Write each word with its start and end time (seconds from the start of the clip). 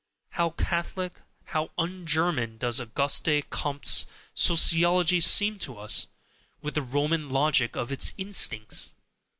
How 0.31 0.49
Catholic, 0.49 1.19
how 1.45 1.69
un 1.77 2.07
German 2.07 2.57
does 2.57 2.81
Auguste 2.81 3.47
Comte's 3.51 4.07
Sociology 4.33 5.19
seem 5.19 5.59
to 5.59 5.77
us, 5.77 6.07
with 6.59 6.73
the 6.73 6.81
Roman 6.81 7.29
logic 7.29 7.75
of 7.75 7.91
its 7.91 8.11
instincts! 8.17 8.95